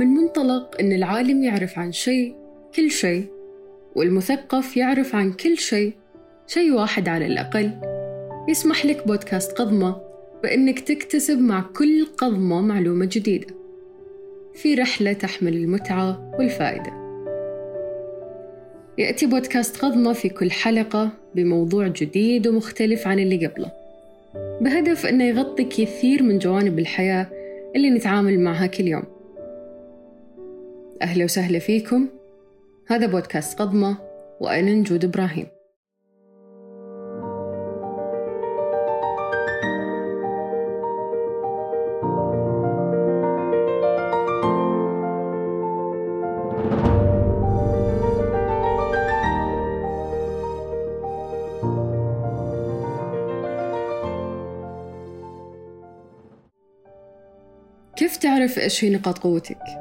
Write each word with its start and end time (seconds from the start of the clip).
من 0.00 0.06
منطلق 0.06 0.80
أن 0.80 0.92
العالم 0.92 1.42
يعرف 1.42 1.78
عن 1.78 1.92
شيء 1.92 2.34
كل 2.74 2.90
شيء 2.90 3.24
والمثقف 3.96 4.76
يعرف 4.76 5.14
عن 5.14 5.32
كل 5.32 5.56
شيء. 5.58 5.92
شيء 6.46 6.72
واحد 6.72 7.08
على 7.08 7.26
الأقل. 7.26 7.70
يسمح 8.48 8.86
لك 8.86 9.06
بودكاست 9.06 9.52
قضمة 9.52 10.00
بأنك 10.42 10.80
تكتسب 10.80 11.38
مع 11.38 11.64
كل 11.76 12.06
قضمة 12.06 12.60
معلومة 12.60 13.08
جديدة. 13.12 13.46
في 14.54 14.74
رحلة 14.74 15.12
تحمل 15.12 15.54
المتعة 15.56 16.30
والفائدة. 16.38 16.92
يأتي 18.98 19.26
بودكاست 19.26 19.76
قضمة 19.76 20.12
في 20.12 20.28
كل 20.28 20.50
حلقة 20.50 21.10
بموضوع 21.34 21.88
جديد 21.88 22.46
ومختلف 22.46 23.06
عن 23.06 23.18
اللي 23.18 23.46
قبله. 23.46 23.72
بهدف 24.60 25.06
أنه 25.06 25.24
يغطي 25.24 25.64
كثير 25.64 26.22
من 26.22 26.38
جوانب 26.38 26.78
الحياة 26.78 27.26
اللي 27.76 27.90
نتعامل 27.90 28.40
معها 28.40 28.66
كل 28.66 28.88
يوم. 28.88 29.19
أهلا 31.02 31.24
وسهلا 31.24 31.58
فيكم 31.58 32.08
هذا 32.86 33.06
بودكاست 33.06 33.58
قضمة 33.58 33.96
وأنا 34.40 34.74
نجود 34.74 35.04
إبراهيم 35.04 35.46
كيف 57.96 58.16
تعرف 58.16 58.58
إيش 58.58 58.84
هي 58.84 58.90
نقاط 58.90 59.18
قوتك؟ 59.18 59.79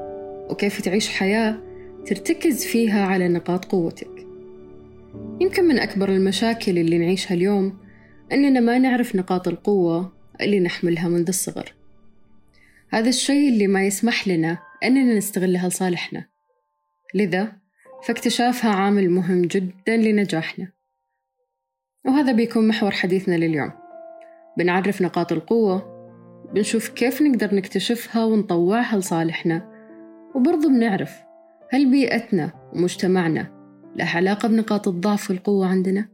وكيف 0.49 0.81
تعيش 0.81 1.09
حياة 1.09 1.61
ترتكز 2.05 2.65
فيها 2.65 3.05
على 3.05 3.27
نقاط 3.27 3.65
قوتك. 3.65 4.27
يمكن 5.41 5.63
من 5.63 5.79
أكبر 5.79 6.09
المشاكل 6.09 6.77
اللي 6.77 6.97
نعيشها 6.97 7.35
اليوم 7.35 7.77
أننا 8.31 8.59
ما 8.59 8.77
نعرف 8.77 9.15
نقاط 9.15 9.47
القوة 9.47 10.13
اللي 10.41 10.59
نحملها 10.59 11.07
منذ 11.07 11.27
الصغر. 11.27 11.73
هذا 12.89 13.09
الشيء 13.09 13.49
اللي 13.49 13.67
ما 13.67 13.85
يسمح 13.85 14.27
لنا 14.27 14.57
أننا 14.83 15.17
نستغلها 15.17 15.69
لصالحنا. 15.69 16.25
لذا 17.13 17.51
فاكتشافها 18.03 18.71
عامل 18.71 19.09
مهم 19.09 19.41
جدا 19.41 19.97
لنجاحنا. 19.97 20.71
وهذا 22.05 22.31
بيكون 22.31 22.67
محور 22.67 22.91
حديثنا 22.91 23.35
لليوم. 23.35 23.71
بنعرف 24.57 25.01
نقاط 25.01 25.31
القوة 25.31 25.99
بنشوف 26.53 26.89
كيف 26.89 27.21
نقدر 27.21 27.55
نكتشفها 27.55 28.23
ونطوعها 28.25 28.97
لصالحنا 28.97 29.78
وبرضه 30.35 30.69
بنعرف 30.69 31.23
هل 31.69 31.91
بيئتنا 31.91 32.51
ومجتمعنا 32.73 33.59
له 33.95 34.05
علاقة 34.05 34.47
بنقاط 34.47 34.87
الضعف 34.87 35.29
والقوة 35.29 35.67
عندنا؟ 35.67 36.09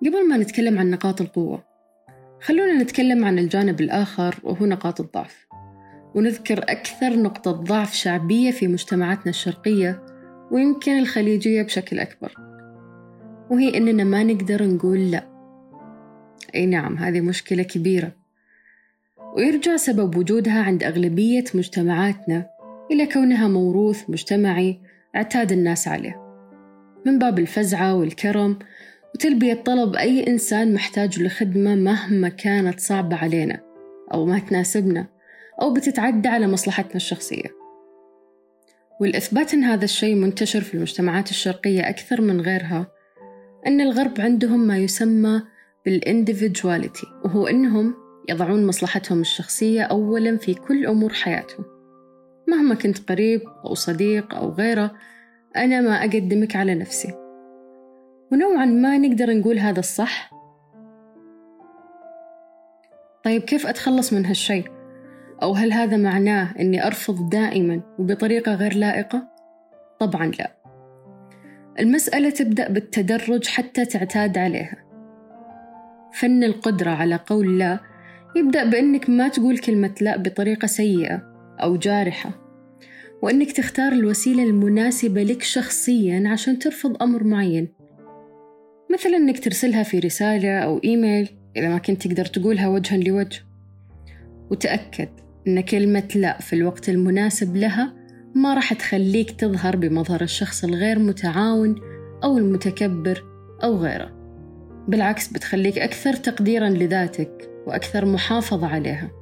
قبل 0.00 0.28
ما 0.28 0.36
نتكلم 0.36 0.78
عن 0.78 0.90
نقاط 0.90 1.20
القوة 1.20 1.69
خلونا 2.42 2.82
نتكلم 2.82 3.24
عن 3.24 3.38
الجانب 3.38 3.80
الآخر 3.80 4.34
وهو 4.42 4.66
نقاط 4.66 5.00
الضعف. 5.00 5.46
ونذكر 6.14 6.58
أكثر 6.58 7.16
نقطة 7.16 7.50
ضعف 7.50 7.94
شعبية 7.94 8.50
في 8.50 8.68
مجتمعاتنا 8.68 9.30
الشرقية 9.30 10.02
ويمكن 10.50 10.98
الخليجية 10.98 11.62
بشكل 11.62 11.98
أكبر. 11.98 12.34
وهي 13.50 13.76
إننا 13.76 14.04
ما 14.04 14.22
نقدر 14.22 14.66
نقول 14.66 15.10
لا. 15.10 15.30
أي 16.54 16.66
نعم 16.66 16.96
هذه 16.96 17.20
مشكلة 17.20 17.62
كبيرة. 17.62 18.12
ويرجع 19.36 19.76
سبب 19.76 20.16
وجودها 20.16 20.62
عند 20.62 20.82
أغلبية 20.82 21.44
مجتمعاتنا 21.54 22.46
إلى 22.90 23.06
كونها 23.06 23.48
موروث 23.48 24.10
مجتمعي 24.10 24.80
اعتاد 25.16 25.52
الناس 25.52 25.88
عليه. 25.88 26.16
من 27.06 27.18
باب 27.18 27.38
الفزعة 27.38 27.94
والكرم 27.94 28.58
وتلبية 29.14 29.54
طلب 29.54 29.96
أي 29.96 30.26
إنسان 30.26 30.74
محتاج 30.74 31.22
لخدمة 31.22 31.74
مهما 31.74 32.28
كانت 32.28 32.80
صعبة 32.80 33.16
علينا 33.16 33.60
أو 34.14 34.26
ما 34.26 34.38
تناسبنا 34.38 35.06
أو 35.62 35.72
بتتعدى 35.72 36.28
على 36.28 36.46
مصلحتنا 36.46 36.96
الشخصية. 36.96 37.60
والإثبات 39.00 39.54
أن 39.54 39.64
هذا 39.64 39.84
الشيء 39.84 40.14
منتشر 40.14 40.60
في 40.60 40.74
المجتمعات 40.74 41.30
الشرقية 41.30 41.88
أكثر 41.88 42.20
من 42.20 42.40
غيرها 42.40 42.86
أن 43.66 43.80
الغرب 43.80 44.20
عندهم 44.20 44.60
ما 44.60 44.78
يسمى 44.78 45.42
بالإنديفيدواليتي 45.84 47.06
وهو 47.24 47.46
أنهم 47.46 47.94
يضعون 48.28 48.66
مصلحتهم 48.66 49.20
الشخصية 49.20 49.82
أولا 49.82 50.36
في 50.36 50.54
كل 50.54 50.86
أمور 50.86 51.12
حياتهم. 51.12 51.64
مهما 52.48 52.74
كنت 52.74 52.98
قريب 53.08 53.40
أو 53.64 53.74
صديق 53.74 54.34
أو 54.34 54.50
غيره 54.50 54.92
أنا 55.56 55.80
ما 55.80 56.00
أقدمك 56.00 56.56
على 56.56 56.74
نفسي. 56.74 57.19
ونوعا 58.32 58.64
ما 58.64 58.98
نقدر 58.98 59.34
نقول 59.38 59.58
هذا 59.58 59.78
الصح 59.78 60.30
طيب 63.24 63.42
كيف 63.42 63.66
أتخلص 63.66 64.12
من 64.12 64.26
هالشي؟ 64.26 64.62
أو 65.42 65.52
هل 65.52 65.72
هذا 65.72 65.96
معناه 65.96 66.54
أني 66.60 66.86
أرفض 66.86 67.30
دائما 67.30 67.80
وبطريقة 67.98 68.54
غير 68.54 68.74
لائقة؟ 68.74 69.28
طبعا 70.00 70.26
لا 70.26 70.56
المسألة 71.80 72.30
تبدأ 72.30 72.68
بالتدرج 72.68 73.46
حتى 73.46 73.84
تعتاد 73.84 74.38
عليها 74.38 74.76
فن 76.12 76.44
القدرة 76.44 76.90
على 76.90 77.20
قول 77.26 77.58
لا 77.58 77.80
يبدأ 78.36 78.64
بأنك 78.64 79.10
ما 79.10 79.28
تقول 79.28 79.58
كلمة 79.58 79.94
لا 80.00 80.16
بطريقة 80.16 80.66
سيئة 80.66 81.22
أو 81.62 81.76
جارحة 81.76 82.30
وأنك 83.22 83.52
تختار 83.52 83.92
الوسيلة 83.92 84.42
المناسبة 84.42 85.22
لك 85.22 85.42
شخصيا 85.42 86.28
عشان 86.28 86.58
ترفض 86.58 87.02
أمر 87.02 87.24
معين 87.24 87.79
مثل 88.92 89.08
إنك 89.08 89.44
ترسلها 89.44 89.82
في 89.82 89.98
رسالة 89.98 90.58
أو 90.58 90.80
إيميل 90.84 91.28
إذا 91.56 91.68
ما 91.68 91.78
كنت 91.78 92.06
تقدر 92.06 92.24
تقولها 92.24 92.68
وجها 92.68 92.96
لوجه. 92.96 93.42
وتأكد 94.50 95.08
إن 95.48 95.60
كلمة 95.60 96.08
لا 96.14 96.38
في 96.38 96.52
الوقت 96.52 96.88
المناسب 96.88 97.56
لها 97.56 97.94
ما 98.34 98.54
راح 98.54 98.72
تخليك 98.72 99.30
تظهر 99.30 99.76
بمظهر 99.76 100.22
الشخص 100.22 100.64
الغير 100.64 100.98
متعاون 100.98 101.74
أو 102.24 102.38
المتكبر 102.38 103.24
أو 103.62 103.76
غيره. 103.76 104.10
بالعكس 104.88 105.28
بتخليك 105.28 105.78
أكثر 105.78 106.12
تقديرا 106.12 106.68
لذاتك 106.68 107.50
وأكثر 107.66 108.04
محافظة 108.04 108.66
عليها. 108.66 109.19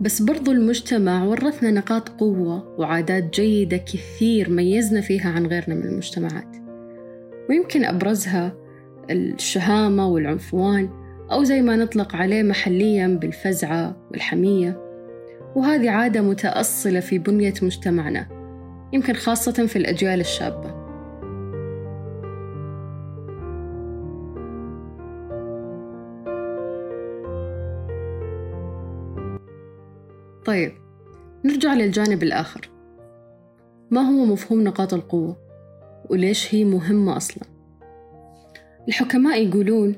بس 0.00 0.22
برضو 0.22 0.52
المجتمع 0.52 1.24
ورثنا 1.24 1.70
نقاط 1.70 2.08
قوة 2.08 2.74
وعادات 2.78 3.34
جيدة 3.34 3.76
كثير 3.76 4.50
ميزنا 4.50 5.00
فيها 5.00 5.30
عن 5.30 5.46
غيرنا 5.46 5.74
من 5.74 5.84
المجتمعات. 5.84 6.56
ويمكن 7.50 7.84
أبرزها 7.84 8.56
الشهامة 9.10 10.08
والعنفوان 10.08 10.88
أو 11.32 11.44
زي 11.44 11.62
ما 11.62 11.76
نطلق 11.76 12.16
عليه 12.16 12.42
محليا 12.42 13.06
بالفزعة 13.06 13.96
والحمية. 14.10 14.80
وهذه 15.56 15.90
عادة 15.90 16.22
متأصلة 16.22 17.00
في 17.00 17.18
بنية 17.18 17.54
مجتمعنا 17.62 18.28
يمكن 18.92 19.14
خاصة 19.14 19.66
في 19.66 19.76
الأجيال 19.76 20.20
الشابة. 20.20 20.77
طيب 30.48 30.72
نرجع 31.44 31.74
للجانب 31.74 32.22
الآخر. 32.22 32.70
ما 33.90 34.00
هو 34.00 34.24
مفهوم 34.24 34.64
نقاط 34.64 34.94
القوة؟ 34.94 35.36
وليش 36.10 36.54
هي 36.54 36.64
مهمة 36.64 37.16
أصلا؟ 37.16 37.44
الحكماء 38.88 39.46
يقولون 39.46 39.96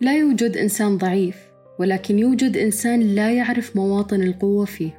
لا 0.00 0.18
يوجد 0.18 0.56
إنسان 0.56 0.98
ضعيف 0.98 1.50
ولكن 1.78 2.18
يوجد 2.18 2.56
إنسان 2.56 3.00
لا 3.00 3.32
يعرف 3.32 3.76
مواطن 3.76 4.22
القوة 4.22 4.64
فيه. 4.64 4.90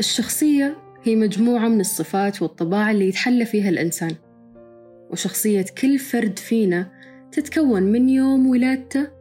الشخصية 0.00 0.76
هي 1.02 1.16
مجموعة 1.16 1.68
من 1.68 1.80
الصفات 1.80 2.42
والطباع 2.42 2.90
اللي 2.90 3.08
يتحلى 3.08 3.44
فيها 3.44 3.68
الإنسان. 3.68 4.14
وشخصية 5.10 5.64
كل 5.80 5.98
فرد 5.98 6.38
فينا 6.38 6.90
تتكون 7.32 7.82
من 7.82 8.08
يوم 8.08 8.46
ولادته 8.46 9.15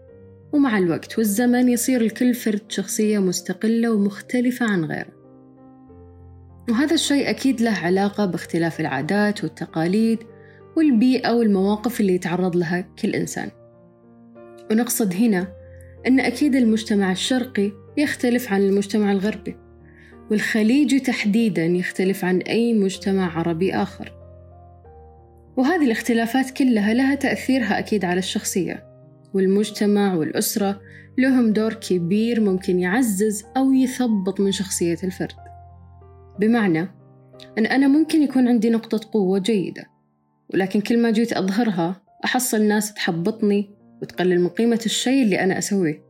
ومع 0.55 0.77
الوقت 0.77 1.17
والزمن 1.17 1.69
يصير 1.69 2.03
لكل 2.03 2.33
فرد 2.33 2.61
شخصية 2.67 3.19
مستقلة 3.19 3.91
ومختلفة 3.91 4.65
عن 4.65 4.85
غيره. 4.85 5.13
وهذا 6.69 6.93
الشيء 6.93 7.29
أكيد 7.29 7.61
له 7.61 7.71
علاقة 7.71 8.25
باختلاف 8.25 8.79
العادات 8.79 9.43
والتقاليد 9.43 10.19
والبيئة 10.77 11.31
والمواقف 11.31 12.01
اللي 12.01 12.15
يتعرض 12.15 12.55
لها 12.55 12.81
كل 12.81 13.15
إنسان. 13.15 13.49
ونقصد 14.71 15.13
هنا 15.13 15.47
أن 16.07 16.19
أكيد 16.19 16.55
المجتمع 16.55 17.11
الشرقي 17.11 17.71
يختلف 17.97 18.53
عن 18.53 18.61
المجتمع 18.61 19.11
الغربي 19.11 19.55
والخليجي 20.31 20.99
تحديدا 20.99 21.65
يختلف 21.65 22.25
عن 22.25 22.37
أي 22.37 22.73
مجتمع 22.73 23.37
عربي 23.37 23.73
آخر. 23.73 24.11
وهذه 25.57 25.85
الاختلافات 25.85 26.49
كلها 26.49 26.93
لها 26.93 27.15
تأثيرها 27.15 27.79
أكيد 27.79 28.05
على 28.05 28.19
الشخصية. 28.19 28.94
والمجتمع 29.35 30.13
والأسرة 30.13 30.81
لهم 31.17 31.53
دور 31.53 31.73
كبير 31.73 32.41
ممكن 32.41 32.79
يعزز 32.79 33.45
أو 33.57 33.73
يثبط 33.73 34.39
من 34.39 34.51
شخصية 34.51 34.97
الفرد. 35.03 35.35
بمعنى 36.39 36.87
أن 37.57 37.65
أنا 37.65 37.87
ممكن 37.87 38.23
يكون 38.23 38.47
عندي 38.47 38.69
نقطة 38.69 39.09
قوة 39.13 39.39
جيدة 39.39 39.85
ولكن 40.53 40.81
كل 40.81 41.01
ما 41.01 41.11
جيت 41.11 41.33
أظهرها 41.33 42.01
أحصل 42.25 42.61
ناس 42.61 42.93
تحبطني 42.93 43.69
وتقلل 44.01 44.41
من 44.41 44.49
قيمة 44.49 44.79
الشيء 44.85 45.23
اللي 45.23 45.43
أنا 45.43 45.57
أسويه. 45.57 46.05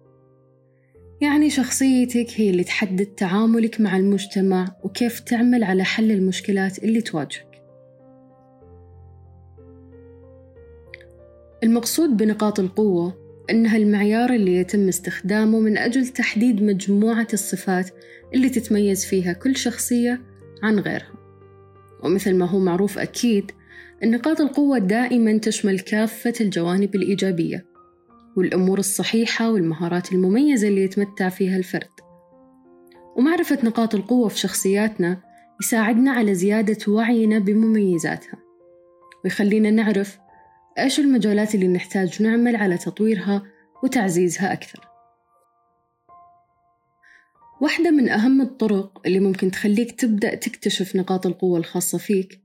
يعني 1.22 1.50
شخصيتك 1.50 2.28
هي 2.36 2.50
اللي 2.50 2.64
تحدد 2.64 3.06
تعاملك 3.06 3.82
مع 3.82 3.98
المجتمع 3.98 4.68
وكيف 4.84 5.20
تعمل 5.20 5.64
على 5.64 5.84
حل 5.84 6.12
المشكلات 6.12 6.84
اللي 6.84 7.02
تواجهك. 7.02 7.45
المقصود 11.64 12.18
بنقاط 12.18 12.60
القوة 12.60 13.18
إنها 13.50 13.78
المعيار 13.78 14.34
اللي 14.34 14.56
يتم 14.56 14.88
استخدامه 14.88 15.60
من 15.60 15.78
أجل 15.78 16.08
تحديد 16.08 16.64
مجموعة 16.64 17.28
الصفات 17.34 17.90
اللي 18.34 18.50
تتميز 18.50 19.06
فيها 19.06 19.34
كل 19.34 19.56
شخصية 19.56 20.22
عن 20.64 20.80
غيرها. 20.80 21.16
ومثل 22.04 22.36
ما 22.36 22.46
هو 22.46 22.60
معروف 22.60 22.98
أكيد 22.98 23.52
نقاط 24.04 24.42
القوة 24.42 24.78
دائما 24.78 25.38
تشمل 25.38 25.80
كافة 25.80 26.34
الجوانب 26.42 26.96
الإيجابية 26.96 27.66
والأمور 28.38 28.80
الصحيحة 28.80 29.52
والمهارات 29.52 30.12
المميزة 30.12 30.68
اللي 30.68 30.84
يتمتع 30.84 31.30
فيها 31.30 31.58
الفرد. 31.58 31.90
ومعرفة 33.18 33.58
نقاط 33.64 33.96
القوة 33.96 34.28
في 34.28 34.40
شخصياتنا 34.40 35.22
يساعدنا 35.62 36.12
على 36.12 36.36
زيادة 36.36 36.78
وعينا 36.92 37.40
بمميزاتها 37.40 38.40
ويخلينا 39.24 39.72
نعرف 39.72 40.18
إيش 40.80 41.00
المجالات 41.00 41.56
اللي 41.56 41.68
نحتاج 41.68 42.22
نعمل 42.22 42.56
على 42.56 42.78
تطويرها 42.78 43.44
وتعزيزها 43.84 44.54
أكثر؟ 44.54 44.88
واحدة 47.62 47.92
من 47.92 48.10
أهم 48.10 48.42
الطرق 48.42 49.02
اللي 49.06 49.20
ممكن 49.20 49.52
تخليك 49.52 49.92
تبدأ 49.92 50.36
تكتشف 50.36 50.96
نقاط 50.96 51.26
القوة 51.26 51.60
الخاصة 51.60 51.98
فيك 51.98 52.40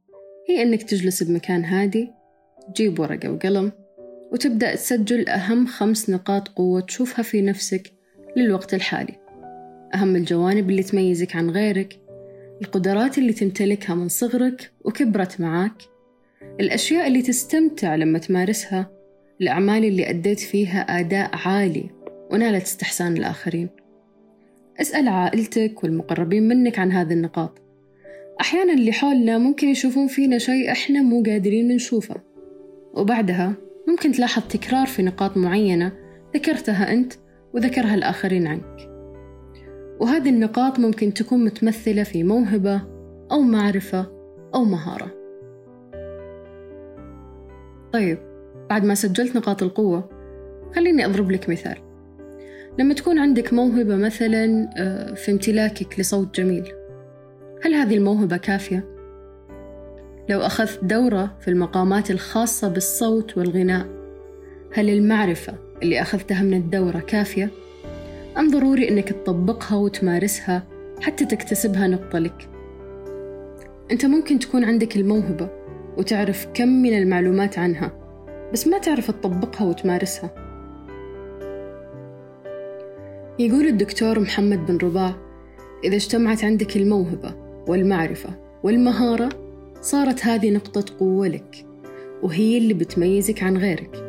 هي 0.49 0.63
إنك 0.63 0.83
تجلس 0.83 1.23
بمكان 1.23 1.65
هادي 1.65 2.11
تجيب 2.75 2.99
ورقة 3.01 3.33
وقلم 3.33 3.73
وتبدأ 4.33 4.75
تسجل 4.75 5.29
أهم 5.29 5.67
خمس 5.67 6.11
نقاط 6.11 6.49
قوة 6.49 6.81
تشوفها 6.81 7.23
في 7.23 7.43
نفسك 7.43 7.93
للوقت 8.37 8.75
الحالي. 8.75 9.15
أهم 9.95 10.17
الجوانب 10.17 10.71
اللي 10.71 10.83
تميزك 10.83 11.37
عن 11.37 11.51
غيرك 11.51 12.01
القدرات 12.63 13.19
اللي 13.19 13.33
تمتلكها 13.33 13.95
من 13.95 14.09
صغرك 14.09 14.73
وكبرت 14.85 15.41
معاك 15.41 15.90
الأشياء 16.61 17.07
اللي 17.07 17.23
تستمتع 17.23 17.95
لما 17.95 18.19
تمارسها 18.19 18.91
الأعمال 19.41 19.85
اللي 19.85 20.11
أديت 20.11 20.41
فيها 20.41 20.81
أداء 20.81 21.31
عالي 21.33 21.91
ونالت 22.31 22.63
استحسان 22.63 23.17
الآخرين. 23.17 23.69
أسأل 24.81 25.09
عائلتك 25.09 25.85
والمقربين 25.85 26.49
منك 26.49 26.79
عن 26.79 26.93
هذه 26.93 27.13
النقاط. 27.13 27.59
أحيانا 28.41 28.73
اللي 28.73 28.93
حولنا 28.93 29.39
ممكن 29.39 29.69
يشوفون 29.69 30.07
فينا 30.07 30.39
شيء 30.39 30.73
إحنا 30.73 31.03
مو 31.03 31.23
قادرين 31.23 31.69
نشوفه. 31.69 32.17
وبعدها 32.95 33.55
ممكن 33.89 34.13
تلاحظ 34.13 34.43
تكرار 34.49 34.87
في 34.87 35.03
نقاط 35.03 35.37
معينة 35.37 35.93
ذكرتها 36.35 36.93
أنت 36.93 37.13
وذكرها 37.55 37.95
الآخرين 37.95 38.47
عنك. 38.47 38.91
وهذه 40.01 40.29
النقاط 40.29 40.79
ممكن 40.79 41.15
تكون 41.15 41.45
متمثلة 41.45 42.03
في 42.03 42.25
موهبة 42.25 42.83
أو 43.33 43.41
معرفة 43.41 44.07
أو 44.55 44.65
مهارة. 44.65 45.20
طيب 47.93 48.19
بعد 48.71 48.85
ما 48.85 48.95
سجلت 48.95 49.37
نقاط 49.37 49.63
القوة 49.63 50.09
خليني 50.75 51.07
أضرب 51.07 51.31
لك 51.31 51.49
مثال 51.49 51.77
لما 52.79 52.95
تكون 52.95 53.19
عندك 53.19 53.53
موهبة 53.53 53.97
مثلا 53.97 54.71
آه، 54.77 55.15
في 55.15 55.33
امتلاكك 55.33 56.01
لصوت 56.01 56.41
جميل 56.41 56.73
هل 57.63 57.75
هذه 57.75 57.97
الموهبة 57.97 58.37
كافية؟ 58.37 58.85
لو 60.29 60.41
أخذت 60.41 60.85
دورة 60.85 61.37
في 61.41 61.49
المقامات 61.49 62.11
الخاصة 62.11 62.69
بالصوت 62.69 63.39
والغناء 63.39 63.87
هل 64.73 64.91
المعرفة 64.91 65.55
اللي 65.83 66.03
أخذتها 66.03 66.43
من 66.43 66.55
الدورة 66.55 66.99
كافية؟ 66.99 67.51
أم 68.39 68.51
ضروري 68.51 68.89
أنك 68.89 69.09
تطبقها 69.09 69.77
وتمارسها 69.77 70.63
حتى 71.01 71.25
تكتسبها 71.25 71.89
نقطة 71.89 72.19
لك؟ 72.19 72.49
أنت 73.91 74.07
ممكن 74.07 74.39
تكون 74.39 74.65
عندك 74.65 74.97
الموهبة 74.97 75.60
وتعرف 75.99 76.47
كم 76.55 76.69
من 76.69 76.99
المعلومات 76.99 77.59
عنها 77.59 77.93
بس 78.53 78.67
ما 78.67 78.79
تعرف 78.79 79.11
تطبقها 79.11 79.67
وتمارسها. 79.67 80.31
يقول 83.39 83.67
الدكتور 83.67 84.21
محمد 84.21 84.67
بن 84.67 84.77
رباع 84.77 85.15
إذا 85.85 85.97
اجتمعت 85.97 86.45
عندك 86.45 86.77
الموهبة 86.77 87.35
والمعرفة 87.67 88.31
والمهارة 88.63 89.29
صارت 89.81 90.25
هذه 90.25 90.51
نقطة 90.51 90.85
قوة 90.99 91.29
لك 91.29 91.67
وهي 92.23 92.59
اللي 92.59 92.75
بتميزك 92.75 93.43
عن 93.43 93.57
غيرك. 93.57 94.05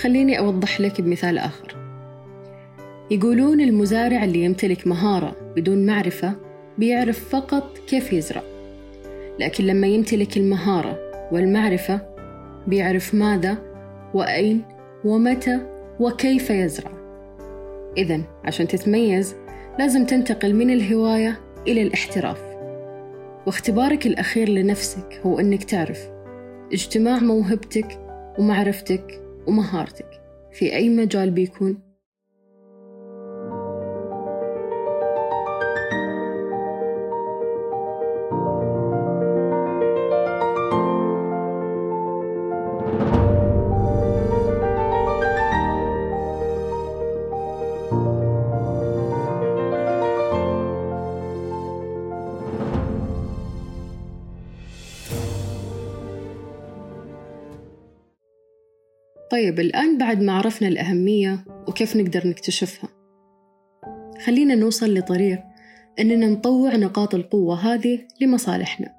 خليني 0.00 0.38
أوضح 0.38 0.80
لك 0.80 1.00
بمثال 1.00 1.38
آخر. 1.38 1.76
يقولون 3.10 3.60
المزارع 3.60 4.24
اللي 4.24 4.44
يمتلك 4.44 4.86
مهارة 4.86 5.36
بدون 5.56 5.86
معرفة 5.86 6.34
بيعرف 6.78 7.28
فقط 7.28 7.78
كيف 7.78 8.12
يزرع. 8.12 8.57
لكن 9.38 9.64
لما 9.64 9.86
يمتلك 9.86 10.36
المهارة 10.36 10.98
والمعرفة 11.32 12.00
بيعرف 12.66 13.14
ماذا 13.14 13.58
وأين 14.14 14.62
ومتى 15.04 15.60
وكيف 16.00 16.50
يزرع. 16.50 16.90
إذا 17.96 18.20
عشان 18.44 18.68
تتميز 18.68 19.36
لازم 19.78 20.04
تنتقل 20.04 20.54
من 20.54 20.70
الهواية 20.70 21.40
إلى 21.66 21.82
الاحتراف. 21.82 22.42
واختبارك 23.46 24.06
الأخير 24.06 24.48
لنفسك 24.48 25.20
هو 25.26 25.40
أنك 25.40 25.64
تعرف 25.64 26.08
اجتماع 26.72 27.18
موهبتك 27.18 28.00
ومعرفتك 28.38 29.22
ومهارتك 29.46 30.10
في 30.52 30.74
أي 30.74 30.88
مجال 30.88 31.30
بيكون. 31.30 31.87
طيب 59.38 59.60
الآن 59.60 59.98
بعد 59.98 60.22
ما 60.22 60.32
عرفنا 60.32 60.68
الأهمية 60.68 61.44
وكيف 61.68 61.96
نقدر 61.96 62.26
نكتشفها. 62.26 62.88
خلينا 64.26 64.54
نوصل 64.54 64.94
لطريق 64.94 65.38
أننا 66.00 66.26
نطوع 66.26 66.76
نقاط 66.76 67.14
القوة 67.14 67.56
هذه 67.56 67.98
لمصالحنا. 68.20 68.94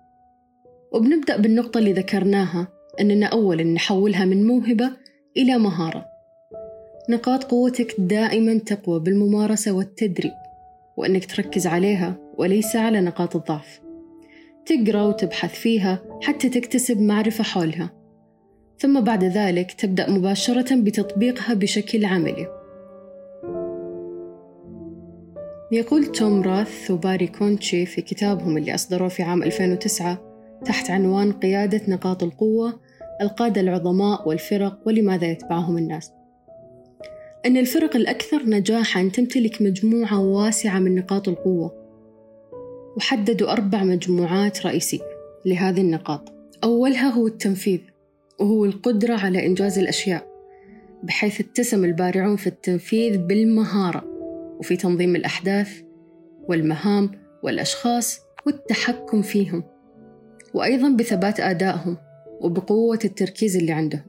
وبنبدأ 0.94 1.38
بالنقطة 1.38 1.78
اللي 1.78 1.94
ذكرناها 1.94 2.68
أننا 3.00 3.26
أولا 3.26 3.64
نحولها 3.64 4.26
من 4.26 4.48
موهبة 4.48 4.92
إلى 5.38 5.58
مهارة. 5.58 6.06
نقاط 7.10 7.44
قوتك 7.44 7.96
دائما 8.00 8.58
تقوى 8.58 9.00
بالممارسة 9.00 9.72
والتدريب 9.72 10.34
وأنك 10.98 11.26
تركز 11.26 11.68
عليها 11.68 12.16
وليس 12.38 12.76
على 12.76 13.02
نقاط 13.02 13.36
الضعف. 13.36 13.82
تقرأ 14.66 15.04
وتبحث 15.04 15.54
فيها 15.54 16.00
حتى 16.22 16.50
تكتسب 16.50 17.02
معرفة 17.02 17.44
حولها. 17.44 17.99
ثم 18.80 19.02
بعد 19.02 19.24
ذلك 19.24 19.72
تبدأ 19.72 20.10
مباشرة 20.10 20.76
بتطبيقها 20.76 21.54
بشكل 21.54 22.06
عملي. 22.06 22.48
يقول 25.72 26.06
توم 26.06 26.42
راث 26.42 26.92
وباري 26.92 27.28
كونتشي 27.28 27.86
في 27.86 28.02
كتابهم 28.02 28.58
اللي 28.58 28.76
أصدروه 28.76 29.08
في 29.10 29.24
عام 29.24 29.44
2009 29.44 30.18
تحت 30.66 30.90
عنوان 30.90 31.32
قيادة 31.32 31.82
نقاط 31.88 32.24
القوة 32.24 32.80
القادة 33.22 33.62
العظماء 33.62 34.30
والفرق 34.30 34.80
ولماذا 34.86 35.28
يتبعهم 35.28 35.78
الناس. 35.78 36.12
أن 37.46 37.58
الفرق 37.58 37.96
الأكثر 37.96 38.44
نجاحًا 38.46 39.10
تمتلك 39.14 39.62
مجموعة 39.62 40.20
واسعة 40.20 40.80
من 40.80 40.96
نقاط 40.96 41.28
القوة 41.28 41.74
وحددوا 42.98 43.52
أربع 43.52 43.84
مجموعات 43.84 44.66
رئيسية 44.66 45.00
لهذه 45.46 45.82
النقاط. 45.82 46.34
أولها 46.64 47.10
هو 47.10 47.28
التنفيذ. 47.28 47.80
وهو 48.40 48.66
القدرة 48.66 49.16
على 49.16 49.46
إنجاز 49.46 49.80
الأشياء 49.80 50.30
بحيث 51.04 51.42
اتسم 51.42 51.86
البارعون 51.86 52.36
في 52.36 52.48
التنفيذ 52.48 53.18
بالمهارة 53.18 54.04
وفي 54.60 54.78
تنظيم 54.78 55.16
الأحداث 55.16 55.82
والمهام 56.50 57.12
والأشخاص 57.44 58.20
والتحكم 58.46 59.22
فيهم 59.22 59.64
وأيضا 60.54 60.90
بثبات 60.90 61.40
آدائهم 61.40 61.98
وبقوة 62.42 63.00
التركيز 63.06 63.58
اللي 63.58 63.72
عندهم. 63.72 64.04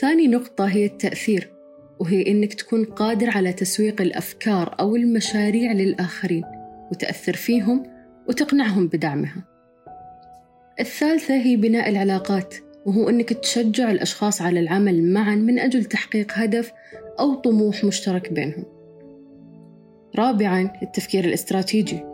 ثاني 0.00 0.28
نقطة 0.28 0.64
هي 0.64 0.86
التأثير 0.86 1.52
وهي 2.00 2.26
إنك 2.26 2.54
تكون 2.54 2.84
قادر 2.84 3.30
على 3.30 3.52
تسويق 3.52 4.00
الأفكار 4.00 4.76
أو 4.80 4.96
المشاريع 4.96 5.72
للآخرين 5.72 6.44
وتأثر 6.92 7.32
فيهم 7.32 7.82
وتقنعهم 8.28 8.86
بدعمها. 8.86 9.44
الثالثة 10.80 11.34
هي 11.34 11.56
بناء 11.56 11.88
العلاقات 11.88 12.54
وهو 12.86 13.08
أنك 13.08 13.32
تشجع 13.32 13.90
الأشخاص 13.90 14.42
على 14.42 14.60
العمل 14.60 15.12
معا 15.12 15.34
من 15.34 15.58
أجل 15.58 15.84
تحقيق 15.84 16.32
هدف 16.34 16.72
أو 17.20 17.34
طموح 17.34 17.84
مشترك 17.84 18.32
بينهم. 18.32 18.64
رابعا 20.16 20.70
التفكير 20.82 21.24
الاستراتيجي 21.24 22.04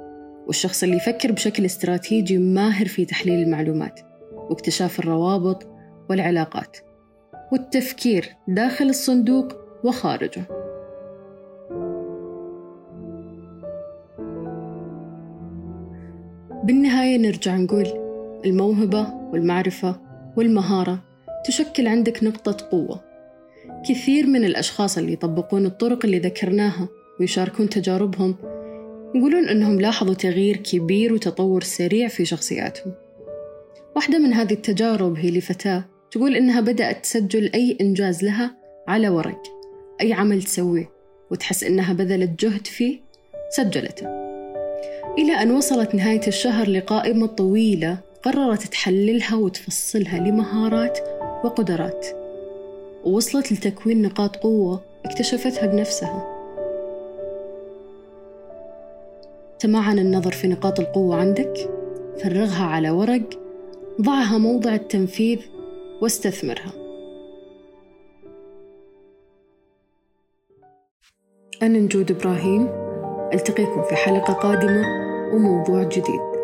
والشخص 0.47 0.83
اللي 0.83 0.97
يفكر 0.97 1.33
بشكل 1.33 1.65
استراتيجي 1.65 2.39
ماهر 2.39 2.87
في 2.87 3.05
تحليل 3.05 3.43
المعلومات 3.43 4.01
واكتشاف 4.35 4.99
الروابط 4.99 5.67
والعلاقات 6.11 6.77
والتفكير 7.53 8.37
داخل 8.49 8.89
الصندوق 8.89 9.53
وخارجه. 9.85 10.43
بالنهاية 16.65 17.19
نرجع 17.19 17.57
نقول 17.57 17.87
الموهبة 18.45 19.15
والمعرفة 19.33 20.06
والمهارة 20.37 21.03
تشكل 21.45 21.87
عندك 21.87 22.25
نقطة 22.25 22.69
قوة. 22.71 23.01
كثير 23.89 24.27
من 24.27 24.45
الأشخاص 24.45 24.99
اللي 24.99 25.13
يطبقون 25.13 25.67
الطرق 25.67 26.05
اللي 26.05 26.19
ذكرناها 26.19 26.89
ويشاركون 27.21 27.69
تجاربهم 27.69 28.37
يقولون 29.15 29.49
أنهم 29.49 29.81
لاحظوا 29.81 30.15
تغيير 30.15 30.57
كبير 30.57 31.13
وتطور 31.13 31.63
سريع 31.63 32.09
في 32.09 32.25
شخصياتهم. 32.25 32.93
واحدة 33.97 34.19
من 34.19 34.33
هذه 34.33 34.53
التجارب 34.53 35.17
هي 35.17 35.31
لفتاة 35.31 35.85
تقول 36.11 36.37
إنها 36.37 36.61
بدأت 36.61 37.03
تسجل 37.03 37.51
أي 37.55 37.77
إنجاز 37.81 38.25
لها 38.25 38.57
على 38.89 39.09
ورق 39.09 39.43
أي 40.01 40.13
عمل 40.13 40.43
تسويه 40.43 40.91
وتحس 41.31 41.65
إنها 41.65 41.93
بذلت 41.93 42.45
جهد 42.45 42.67
فيه 42.67 43.01
سجلته. 43.51 44.07
إلى 45.19 45.33
أن 45.33 45.51
وصلت 45.51 45.95
نهاية 45.95 46.27
الشهر 46.29 46.71
لقائمة 46.71 47.27
طويلة 47.27 48.06
قررت 48.23 48.63
تحللها 48.63 49.37
وتفصلها 49.37 50.19
لمهارات 50.19 50.99
وقدرات. 51.45 52.07
ووصلت 53.05 53.53
لتكوين 53.53 54.03
نقاط 54.03 54.37
قوة 54.37 54.81
اكتشفتها 55.05 55.67
بنفسها. 55.67 56.33
تمعن 59.59 59.99
النظر 59.99 60.33
في 60.33 60.49
نقاط 60.49 60.81
القوة 60.81 61.17
عندك 61.17 61.71
فرغها 62.23 62.65
على 62.65 62.91
ورق 62.91 63.41
ضعها 64.01 64.39
موضع 64.39 64.75
التنفيذ 64.75 65.39
واستثمرها. 66.03 66.73
أنا 71.63 71.79
نجود 71.79 72.11
إبراهيم 72.11 72.69
ألتقيكم 73.33 73.83
في 73.83 73.95
حلقة 73.95 74.33
قادمة 74.33 74.85
وموضوع 75.35 75.83
جديد. 75.83 76.36